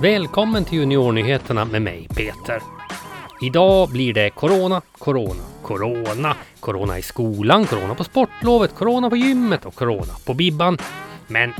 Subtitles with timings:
[0.00, 2.62] Välkommen till Juniornyheterna med mig Peter.
[3.42, 6.36] Idag blir det Corona, Corona, Corona.
[6.60, 10.78] Corona i skolan, Corona på sportlovet, Corona på gymmet och Corona på bibban.
[11.26, 11.52] Men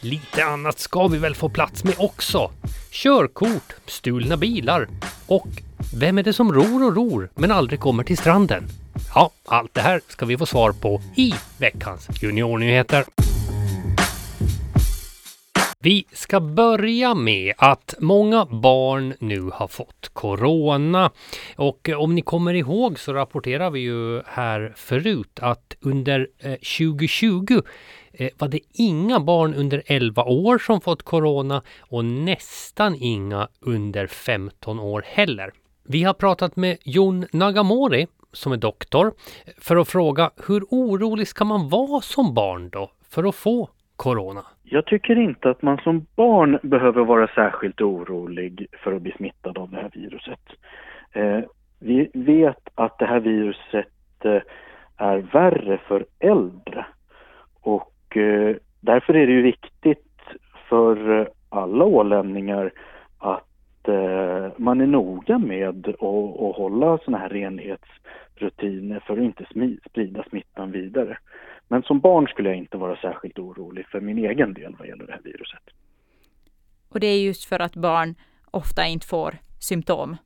[0.00, 2.50] lite annat ska vi väl få plats med också?
[2.90, 4.88] Körkort, stulna bilar
[5.26, 5.48] och
[5.94, 8.68] vem är det som ror och ror men aldrig kommer till stranden?
[9.14, 13.04] Ja, allt det här ska vi få svar på i veckans Juniornyheter.
[15.84, 21.10] Vi ska börja med att många barn nu har fått Corona.
[21.56, 26.52] Och eh, om ni kommer ihåg så rapporterar vi ju här förut att under eh,
[26.52, 27.60] 2020
[28.12, 34.06] eh, var det inga barn under 11 år som fått Corona och nästan inga under
[34.06, 35.52] 15 år heller.
[35.84, 39.14] Vi har pratat med Jon Nagamori som är doktor
[39.58, 43.68] för att fråga hur orolig ska man vara som barn då för att få
[44.02, 44.42] Corona?
[44.62, 49.58] Jag tycker inte att man som barn behöver vara särskilt orolig för att bli smittad
[49.58, 50.40] av det här viruset.
[51.12, 51.40] Eh,
[51.78, 54.42] vi vet att det här viruset eh,
[54.96, 56.86] är värre för äldre
[57.60, 60.20] och eh, därför är det ju viktigt
[60.68, 62.72] för alla ålänningar
[63.18, 66.00] att eh, man är noga med att
[66.56, 69.44] hålla sådana här renhetsrutiner för att inte
[69.90, 71.18] sprida smittan vidare.
[71.72, 75.06] Men som barn skulle jag inte vara särskilt orolig för min egen del vad gäller
[75.06, 75.62] det här viruset.
[76.88, 78.14] Och det är just för att barn
[78.50, 80.16] ofta inte får symptom?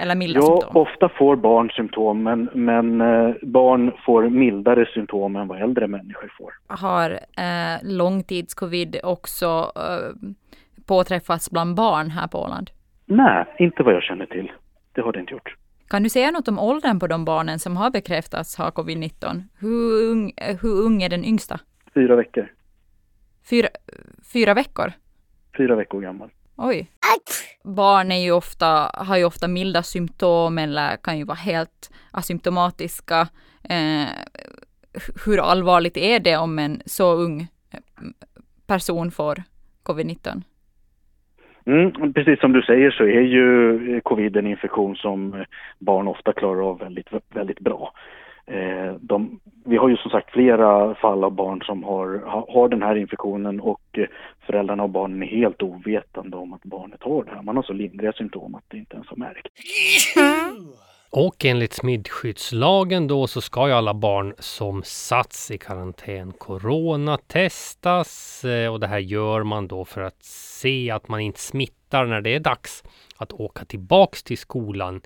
[0.00, 0.70] Eller milda ja, symptom?
[0.74, 5.86] Ja, ofta får barn symptom men, men eh, barn får mildare symptom än vad äldre
[5.86, 6.52] människor får.
[6.66, 10.30] Har eh, långtidscovid också eh,
[10.86, 12.70] påträffats bland barn här på Åland?
[13.04, 14.52] Nej, inte vad jag känner till.
[14.92, 15.56] Det har det inte gjort.
[15.88, 19.42] Kan du säga något om åldern på de barnen som har bekräftats ha covid-19?
[19.58, 21.60] Hur ung, hur ung är den yngsta?
[21.94, 22.52] Fyra veckor.
[23.50, 23.68] Fyra,
[24.32, 24.92] fyra veckor?
[25.56, 26.30] Fyra veckor gammal.
[26.56, 26.90] Oj.
[27.64, 33.28] Barn är ju ofta, har ju ofta milda symptom eller kan ju vara helt asymptomatiska.
[33.62, 34.06] Eh,
[35.26, 37.46] hur allvarligt är det om en så ung
[38.66, 39.42] person får
[39.82, 40.42] covid-19?
[41.66, 45.44] Mm, precis som du säger så är ju covid en infektion som
[45.78, 47.92] barn ofta klarar av väldigt, väldigt bra.
[48.46, 52.82] Eh, de, vi har ju som sagt flera fall av barn som har, har den
[52.82, 54.06] här infektionen och eh,
[54.46, 57.42] föräldrarna och barnen är helt ovetande om att barnet har det här.
[57.42, 59.48] Man har så lindriga symptom att det inte ens har märkt.
[61.16, 68.04] Och enligt smittskyddslagen då så ska ju alla barn som satts i karantän coronatestas
[68.44, 72.20] eh, och det här gör man då för att se att man inte smittar när
[72.20, 72.84] det är dags
[73.16, 75.00] att åka tillbaks till skolan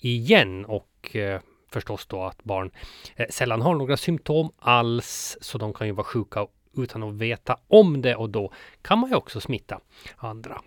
[0.00, 1.40] igen och eh,
[1.72, 2.70] förstås då att barn
[3.16, 6.46] eh, sällan har några symptom alls så de kan ju vara sjuka
[6.76, 8.52] utan att veta om det och då
[8.82, 9.80] kan man ju också smitta
[10.16, 10.60] andra.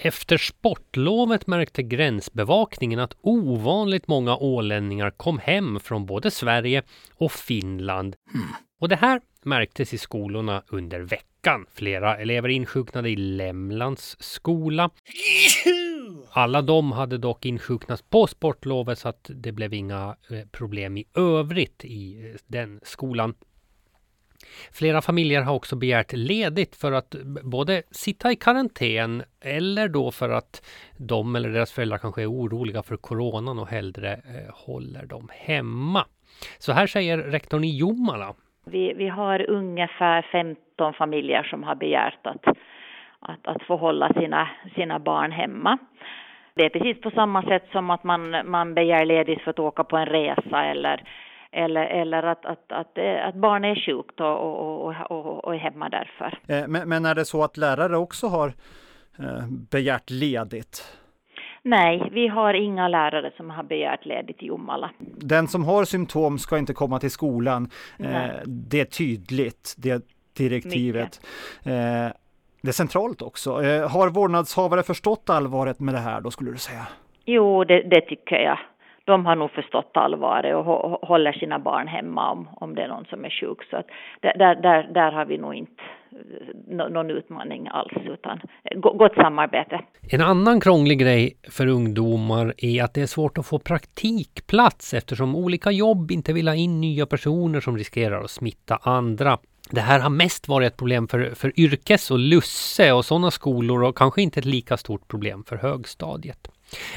[0.00, 6.82] Efter sportlovet märkte gränsbevakningen att ovanligt många ålänningar kom hem från både Sverige
[7.14, 8.16] och Finland.
[8.34, 8.46] Mm.
[8.80, 11.66] Och det här märktes i skolorna under veckan.
[11.74, 14.90] Flera elever insjuknade i Lämlands skola.
[16.30, 21.04] Alla de hade dock insjuknat på sportlovet så att det blev inga eh, problem i
[21.14, 23.34] övrigt i eh, den skolan.
[24.72, 30.28] Flera familjer har också begärt ledigt för att både sitta i karantän eller då för
[30.30, 30.62] att
[30.98, 36.04] de eller deras föräldrar kanske är oroliga för coronan och hellre eh, håller dem hemma.
[36.58, 38.34] Så här säger rektorn i Jomala.
[38.64, 42.46] Vi, vi har ungefär 15 familjer som har begärt att,
[43.20, 45.78] att, att få hålla sina, sina barn hemma.
[46.54, 49.84] Det är precis på samma sätt som att man, man begär ledigt för att åka
[49.84, 51.02] på en resa eller
[51.52, 55.88] eller, eller att, att, att, att barn är sjukt och, och, och, och är hemma
[55.88, 56.38] därför.
[56.46, 58.48] Eh, men, men är det så att lärare också har
[59.18, 60.98] eh, begärt ledigt?
[61.62, 64.90] Nej, vi har inga lärare som har begärt ledigt i Jomala.
[65.16, 67.70] Den som har symptom ska inte komma till skolan.
[67.96, 68.14] Nej.
[68.14, 70.02] Eh, det är tydligt, det
[70.36, 71.20] direktivet.
[72.62, 73.52] Det är centralt också.
[73.88, 76.86] Har vårdnadshavare förstått allvaret med det här då skulle du säga?
[77.24, 78.58] Jo, det, det tycker jag
[79.08, 83.04] de har nog förstått allvaret och håller sina barn hemma om, om det är någon
[83.04, 83.58] som är sjuk.
[83.70, 83.86] Så att
[84.20, 85.82] där, där, där har vi nog inte
[86.70, 88.40] eh, någon utmaning alls, utan
[88.74, 89.80] gott samarbete.
[90.12, 95.36] En annan krånglig grej för ungdomar är att det är svårt att få praktikplats eftersom
[95.36, 99.38] olika jobb inte vill ha in nya personer som riskerar att smitta andra.
[99.70, 103.82] Det här har mest varit ett problem för, för yrkes och lusse och sådana skolor
[103.82, 106.48] och kanske inte ett lika stort problem för högstadiet.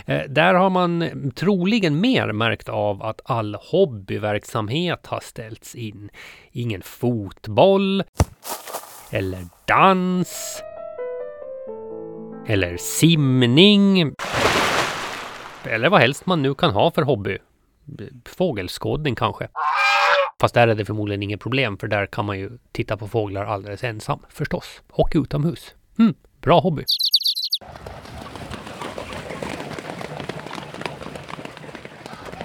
[0.06, 6.10] Eh, där har man troligen mer märkt av att all hobbyverksamhet har ställts in.
[6.52, 8.04] Ingen fotboll,
[9.12, 10.62] eller dans
[12.48, 14.14] eller simning
[15.64, 17.38] eller vad helst man nu kan ha för hobby.
[18.26, 19.48] Fågelskådning kanske.
[20.42, 23.46] Fast där är det förmodligen inget problem för där kan man ju titta på fåglar
[23.46, 24.82] alldeles ensam förstås.
[24.92, 25.76] Och utomhus.
[26.00, 26.84] Mm, bra hobby.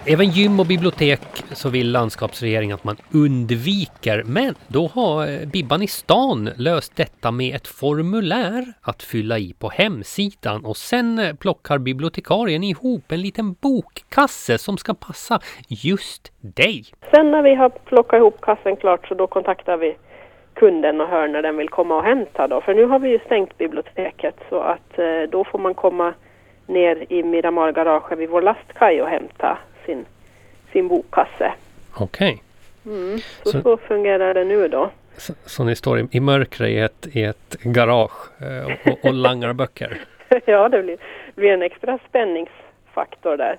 [0.09, 1.21] Även gym och bibliotek
[1.53, 4.23] så vill landskapsregeringen att man undviker.
[4.27, 9.55] Men då har eh, Bibban i stan löst detta med ett formulär att fylla i
[9.61, 16.33] på hemsidan och sen eh, plockar bibliotekarien ihop en liten bokkasse som ska passa just
[16.41, 16.85] dig.
[17.11, 19.97] Sen när vi har plockat ihop kassen klart så då kontaktar vi
[20.55, 22.61] kunden och hör när den vill komma och hämta då.
[22.61, 26.15] För nu har vi ju stängt biblioteket så att eh, då får man komma
[26.67, 30.05] ner i Miramargaraget vid vår lastkaj och hämta sin,
[30.73, 31.53] sin bokkasse.
[31.95, 32.43] Okej.
[32.87, 34.91] Mm, så, så, så fungerar det nu då.
[35.17, 39.15] Så, så ni står i, i mörkret i ett, i ett garage eh, och, och
[39.15, 40.01] langar böcker?
[40.47, 40.97] ja, det blir,
[41.35, 43.59] blir en extra spänningsfaktor där.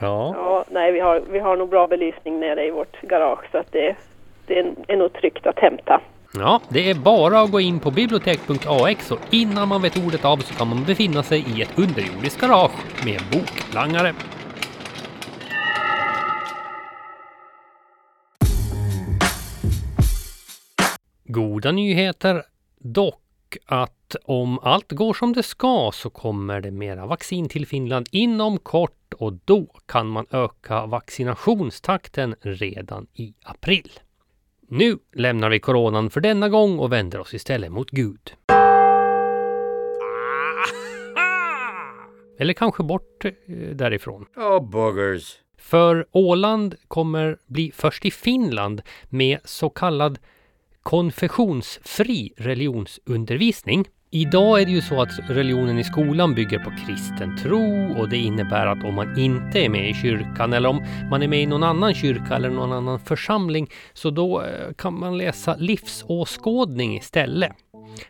[0.00, 0.34] Ja.
[0.36, 0.64] ja.
[0.70, 3.96] Nej, vi har, vi har nog bra belysning nere i vårt garage så att det,
[4.46, 6.00] det är, är nog tryggt att hämta.
[6.34, 10.36] Ja, det är bara att gå in på bibliotek.ax och innan man vet ordet av
[10.36, 14.14] så kan man befinna sig i ett underjordiskt garage med boklangare.
[21.30, 22.42] Goda nyheter
[22.78, 28.08] dock att om allt går som det ska så kommer det mera vaccin till Finland
[28.10, 33.90] inom kort och då kan man öka vaccinationstakten redan i april.
[34.68, 38.32] Nu lämnar vi coronan för denna gång och vänder oss istället mot Gud.
[42.38, 43.32] Eller kanske bort eh,
[43.74, 44.26] därifrån.
[44.36, 45.38] Oh buggers.
[45.58, 50.18] För Åland kommer bli först i Finland med så kallad
[50.88, 53.84] konfessionsfri religionsundervisning.
[54.10, 58.16] Idag är det ju så att religionen i skolan bygger på kristen tro och det
[58.16, 61.46] innebär att om man inte är med i kyrkan eller om man är med i
[61.46, 67.52] någon annan kyrka eller någon annan församling så då eh, kan man läsa livsåskådning istället.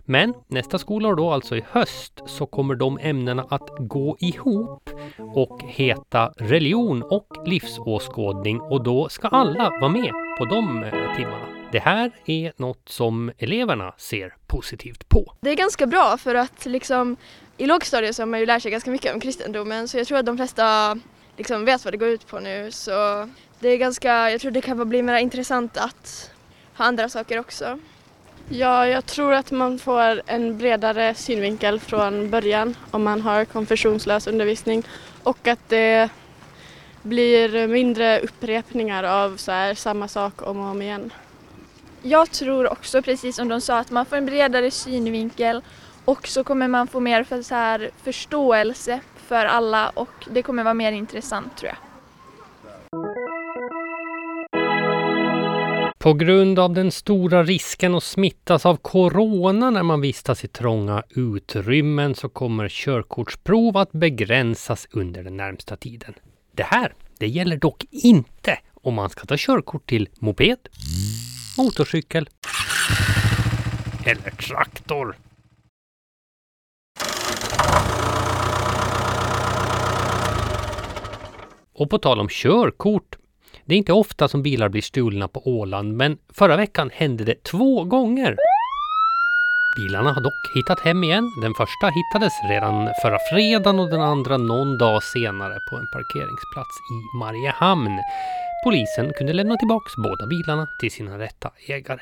[0.05, 4.91] Men nästa skolår då, alltså i höst, så kommer de ämnena att gå ihop
[5.35, 11.58] och heta religion och livsåskådning och då ska alla vara med på de eh, timmarna.
[11.73, 15.35] Det här är något som eleverna ser positivt på.
[15.41, 17.17] Det är ganska bra för att liksom
[17.57, 20.19] i lågstadiet så har man ju lärt sig ganska mycket om kristendomen så jag tror
[20.19, 20.99] att de flesta
[21.37, 23.29] liksom vet vad det går ut på nu så
[23.59, 26.31] det är ganska, jag tror det kan bli mer intressant att
[26.77, 27.79] ha andra saker också.
[28.49, 34.27] Ja, jag tror att man får en bredare synvinkel från början om man har konfessionslös
[34.27, 34.83] undervisning
[35.23, 36.09] och att det
[37.03, 41.13] blir mindre upprepningar av så här, samma sak om och om igen.
[42.03, 45.63] Jag tror också, precis som de sa, att man får en bredare synvinkel
[46.05, 50.65] och så kommer man få mer för så här förståelse för alla och det kommer
[50.65, 51.79] vara mer intressant tror jag.
[55.99, 61.03] På grund av den stora risken att smittas av corona när man vistas i trånga
[61.11, 66.15] utrymmen så kommer körkortsprov att begränsas under den närmsta tiden.
[66.53, 70.59] Det här, det gäller dock inte om man ska ta körkort till moped,
[71.59, 72.29] motorcykel
[74.05, 75.17] eller traktor.
[81.75, 83.17] Och på tal om körkort.
[83.65, 87.45] Det är inte ofta som bilar blir stulna på Åland, men förra veckan hände det
[87.45, 88.37] två gånger.
[89.77, 91.25] Bilarna har dock hittat hem igen.
[91.43, 96.75] Den första hittades redan förra fredagen och den andra någon dag senare på en parkeringsplats
[96.93, 97.99] i Mariehamn.
[98.65, 102.01] Polisen kunde lämna tillbaks båda bilarna till sina rätta ägare.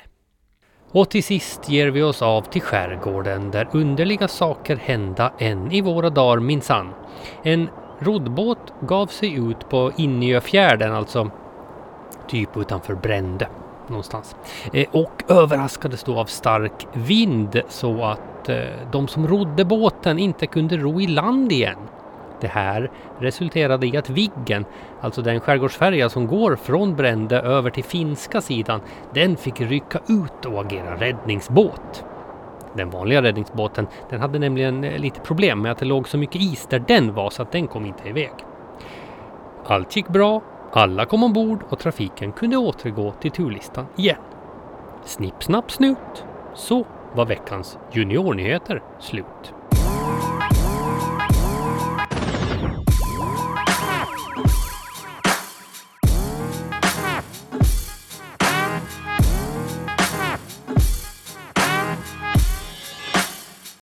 [0.90, 5.80] Och till sist ger vi oss av till skärgården där underliga saker hända än i
[5.80, 6.94] våra dagar minsann.
[7.42, 11.30] En roddbåt gav sig ut på Injöfjärden, alltså
[12.28, 13.48] typ utanför Brände
[13.88, 14.36] någonstans.
[14.72, 18.56] Eh, och överraskades då av stark vind så att eh,
[18.92, 21.78] de som rodde båten inte kunde ro i land igen.
[22.40, 24.64] Det här resulterade i att Viggen,
[25.00, 28.80] alltså den skärgårdsfärja som går från Brände över till finska sidan,
[29.14, 32.04] den fick rycka ut och agera räddningsbåt.
[32.74, 36.42] Den vanliga räddningsbåten den hade nämligen eh, lite problem med att det låg så mycket
[36.42, 38.32] is där den var så att den kom inte iväg.
[39.64, 44.16] Allt gick bra, alla kom ombord och trafiken kunde återgå till turlistan igen.
[45.04, 46.24] Snipp, snapp, snut.
[46.54, 49.55] Så var veckans juniornyheter slut.